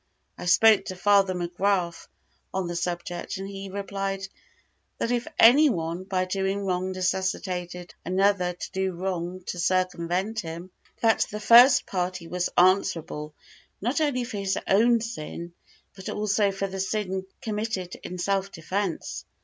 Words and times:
I 0.35 0.45
spoke 0.45 0.85
to 0.85 0.95
Father 0.95 1.35
McGrath 1.35 2.07
on 2.51 2.65
the 2.67 2.75
subject, 2.75 3.37
and 3.37 3.47
he 3.47 3.69
replied, 3.69 4.21
`That 4.99 5.11
if 5.11 5.27
any 5.37 5.69
one, 5.69 6.05
by 6.05 6.25
doing 6.25 6.65
wrong, 6.65 6.91
necessitated 6.93 7.93
another 8.03 8.53
to 8.53 8.71
do 8.71 8.93
wrong 8.93 9.43
to 9.45 9.59
circumvent 9.59 10.39
him, 10.39 10.71
that 11.01 11.27
the 11.29 11.39
first 11.39 11.85
party 11.85 12.27
was 12.27 12.49
answerable, 12.57 13.35
not 13.79 14.01
only 14.01 14.23
for 14.23 14.37
his 14.37 14.57
own 14.67 15.01
sin, 15.01 15.53
but 15.95 16.09
also 16.09 16.49
for 16.51 16.65
the 16.65 16.79
sin 16.79 17.27
committed 17.41 17.93
in 18.01 18.17
self 18.17 18.51
defence.'" 18.51 19.25